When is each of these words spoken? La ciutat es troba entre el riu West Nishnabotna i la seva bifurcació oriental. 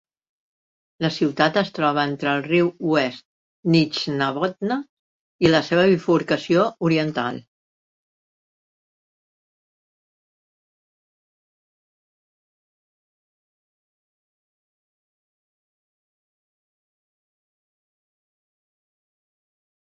La 1.05 1.09
ciutat 1.17 1.57
es 1.61 1.67
troba 1.79 2.05
entre 2.11 2.31
el 2.37 2.39
riu 2.47 2.69
West 2.93 3.25
Nishnabotna 3.75 4.77
i 5.45 5.51
la 5.53 5.61
seva 5.67 5.85
bifurcació 5.91 6.65
oriental. 6.89 7.39